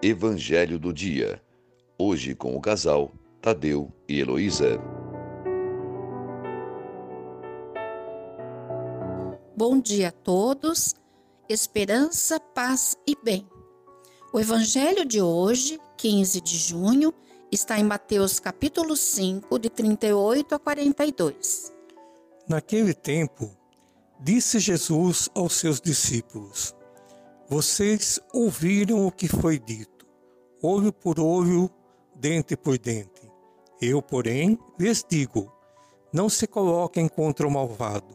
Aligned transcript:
Evangelho 0.00 0.78
do 0.78 0.92
Dia. 0.92 1.42
Hoje 1.98 2.32
com 2.32 2.54
o 2.54 2.60
casal 2.60 3.12
Tadeu 3.42 3.92
e 4.08 4.20
Heloísa. 4.20 4.78
Bom 9.56 9.80
dia 9.80 10.10
a 10.10 10.12
todos, 10.12 10.94
esperança, 11.48 12.38
paz 12.38 12.96
e 13.04 13.16
bem. 13.24 13.44
O 14.32 14.38
Evangelho 14.38 15.04
de 15.04 15.20
hoje, 15.20 15.80
15 15.96 16.40
de 16.42 16.56
junho, 16.56 17.12
está 17.50 17.76
em 17.76 17.82
Mateus 17.82 18.38
capítulo 18.38 18.96
5, 18.96 19.58
de 19.58 19.68
38 19.68 20.54
a 20.54 20.58
42. 20.60 21.72
Naquele 22.48 22.94
tempo, 22.94 23.50
disse 24.20 24.60
Jesus 24.60 25.28
aos 25.34 25.54
seus 25.54 25.80
discípulos: 25.80 26.77
Vocês 27.50 28.20
ouviram 28.34 29.06
o 29.06 29.10
que 29.10 29.26
foi 29.26 29.58
dito, 29.58 30.06
olho 30.62 30.92
por 30.92 31.18
olho, 31.18 31.70
dente 32.14 32.54
por 32.54 32.76
dente. 32.76 33.26
Eu, 33.80 34.02
porém, 34.02 34.58
lhes 34.78 35.02
digo: 35.08 35.50
não 36.12 36.28
se 36.28 36.46
coloquem 36.46 37.08
contra 37.08 37.48
o 37.48 37.50
malvado. 37.50 38.14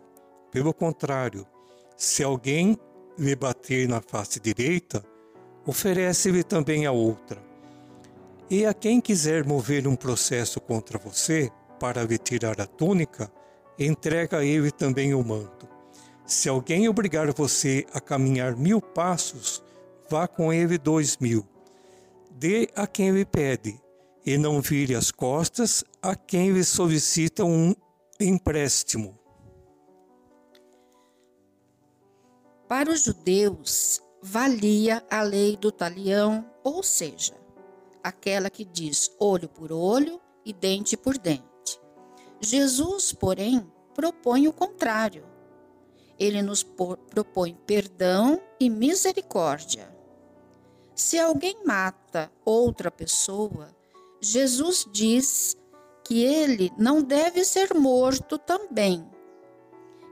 Pelo 0.52 0.72
contrário, 0.72 1.48
se 1.98 2.24
alguém 2.24 2.78
lhe 3.18 3.36
bater 3.36 3.90
na 3.90 4.02
face 4.02 4.40
direita, 4.40 5.04
oferece-lhe 5.66 6.44
também 6.44 6.86
a 6.86 6.92
outra. 6.92 7.42
E 8.52 8.68
a 8.68 8.74
quem 8.74 9.02
quiser 9.02 9.44
mover 9.48 9.88
um 9.88 9.96
processo 9.96 10.62
contra 10.62 11.00
você 11.00 11.50
para 11.80 12.04
lhe 12.04 12.20
tirar 12.20 12.62
a 12.62 12.68
túnica, 12.68 13.34
entrega 13.80 14.38
a 14.38 14.46
ele 14.46 14.70
também 14.70 15.16
o 15.16 15.24
manto. 15.24 15.73
Se 16.26 16.48
alguém 16.48 16.88
obrigar 16.88 17.32
você 17.34 17.86
a 17.94 18.00
caminhar 18.00 18.56
mil 18.56 18.82
passos, 18.82 19.62
vá 20.10 20.28
com 20.28 20.54
ele 20.54 20.78
dois 20.78 21.18
mil. 21.18 21.46
Dê 22.32 22.70
a 22.76 22.88
quem 22.88 23.12
lhe 23.12 23.26
pede, 23.26 23.80
e 24.26 24.38
não 24.38 24.62
vire 24.62 24.96
as 24.96 25.12
costas 25.12 25.84
a 26.02 26.16
quem 26.16 26.52
lhe 26.52 26.64
solicita 26.64 27.44
um 27.44 27.76
empréstimo. 28.20 29.20
Para 32.68 32.90
os 32.90 33.04
judeus, 33.04 34.02
valia 34.22 35.06
a 35.12 35.22
lei 35.22 35.58
do 35.58 35.72
talião, 35.72 36.50
ou 36.64 36.82
seja, 36.82 37.36
aquela 38.02 38.50
que 38.50 38.64
diz 38.64 39.12
olho 39.20 39.50
por 39.50 39.72
olho 39.72 40.20
e 40.46 40.54
dente 40.54 40.96
por 40.96 41.18
dente. 41.18 41.44
Jesus, 42.40 43.14
porém, 43.14 43.70
propõe 43.94 44.48
o 44.48 44.54
contrário. 44.54 45.33
Ele 46.24 46.42
nos 46.42 46.64
propõe 46.64 47.54
perdão 47.68 48.42
e 48.58 48.70
misericórdia. 48.70 49.94
Se 50.96 51.20
alguém 51.20 51.66
mata 51.66 52.32
outra 52.46 52.90
pessoa, 52.90 53.76
Jesus 54.22 54.88
diz 54.90 55.58
que 56.02 56.24
ele 56.24 56.72
não 56.78 57.02
deve 57.02 57.44
ser 57.44 57.74
morto 57.74 58.38
também, 58.38 59.06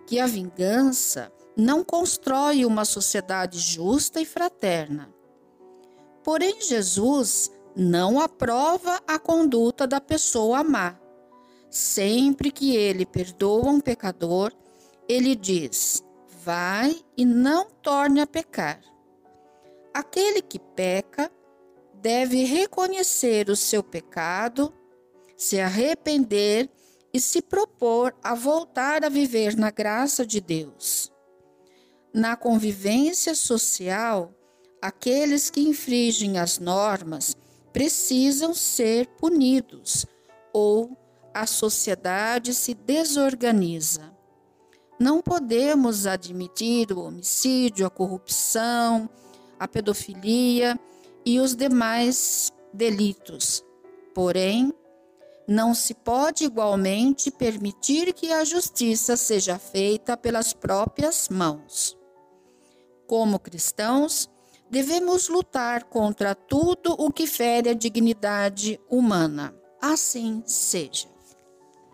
que 0.05 0.19
a 0.19 0.27
vingança 0.27 1.31
não 1.55 1.81
constrói 1.81 2.65
uma 2.65 2.83
sociedade 2.83 3.57
justa 3.57 4.19
e 4.19 4.25
fraterna. 4.25 5.09
Porém, 6.25 6.61
Jesus 6.61 7.49
não 7.73 8.19
aprova 8.19 8.99
a 9.07 9.17
conduta 9.17 9.87
da 9.87 10.01
pessoa 10.01 10.61
má. 10.61 10.99
Sempre 11.69 12.51
que 12.51 12.75
ele 12.75 13.05
perdoa 13.05 13.69
um 13.69 13.79
pecador, 13.79 14.51
ele 15.07 15.35
diz: 15.35 16.03
Vai 16.43 16.95
e 17.15 17.25
não 17.25 17.69
torne 17.69 18.21
a 18.21 18.27
pecar. 18.27 18.81
Aquele 19.93 20.41
que 20.41 20.57
peca 20.57 21.31
deve 21.95 22.43
reconhecer 22.45 23.49
o 23.49 23.55
seu 23.55 23.83
pecado, 23.83 24.73
se 25.37 25.59
arrepender 25.59 26.69
e 27.13 27.19
se 27.19 27.41
propor 27.41 28.15
a 28.23 28.33
voltar 28.33 29.03
a 29.03 29.09
viver 29.09 29.55
na 29.55 29.69
graça 29.69 30.25
de 30.25 30.39
Deus. 30.39 31.11
Na 32.13 32.35
convivência 32.35 33.35
social, 33.35 34.33
aqueles 34.81 35.49
que 35.49 35.61
infringem 35.61 36.39
as 36.39 36.57
normas 36.57 37.35
precisam 37.71 38.53
ser 38.53 39.07
punidos 39.07 40.05
ou 40.53 40.97
a 41.33 41.45
sociedade 41.45 42.53
se 42.53 42.73
desorganiza. 42.73 44.11
Não 45.01 45.19
podemos 45.19 46.05
admitir 46.05 46.91
o 46.91 46.99
homicídio, 46.99 47.87
a 47.87 47.89
corrupção, 47.89 49.09
a 49.59 49.67
pedofilia 49.67 50.79
e 51.25 51.39
os 51.39 51.55
demais 51.55 52.53
delitos. 52.71 53.65
Porém, 54.13 54.71
não 55.47 55.73
se 55.73 55.95
pode 55.95 56.43
igualmente 56.43 57.31
permitir 57.31 58.13
que 58.13 58.31
a 58.31 58.43
justiça 58.43 59.17
seja 59.17 59.57
feita 59.57 60.15
pelas 60.15 60.53
próprias 60.53 61.29
mãos. 61.29 61.97
Como 63.07 63.39
cristãos, 63.39 64.29
devemos 64.69 65.29
lutar 65.29 65.85
contra 65.85 66.35
tudo 66.35 66.93
o 66.99 67.11
que 67.11 67.25
fere 67.25 67.69
a 67.69 67.73
dignidade 67.73 68.79
humana. 68.87 69.51
Assim 69.81 70.43
seja. 70.45 71.07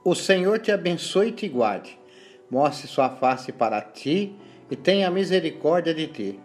O 0.04 0.14
Senhor 0.14 0.60
te 0.60 0.74
abençoe 0.74 1.30
e 1.30 1.32
te 1.32 1.48
guarde, 1.48 1.98
mostre 2.50 2.88
sua 2.88 3.10
face 3.10 3.52
para 3.52 3.82
ti 3.82 4.36
e 4.70 4.76
tenha 4.76 5.10
misericórdia 5.10 5.94
de 5.94 6.08
ti. 6.08 6.40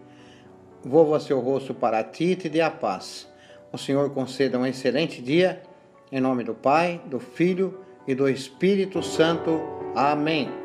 Volva 0.84 1.20
seu 1.20 1.40
rosto 1.40 1.72
para 1.74 2.02
ti 2.02 2.32
e 2.32 2.36
te 2.36 2.48
dê 2.48 2.60
a 2.60 2.70
paz. 2.70 3.28
O 3.72 3.78
Senhor 3.78 4.10
conceda 4.10 4.58
um 4.58 4.66
excelente 4.66 5.22
dia, 5.22 5.62
em 6.10 6.20
nome 6.20 6.44
do 6.44 6.54
Pai, 6.54 7.00
do 7.06 7.18
Filho 7.18 7.80
e 8.06 8.14
do 8.14 8.28
Espírito 8.28 9.02
Santo. 9.02 9.60
Amém. 9.94 10.61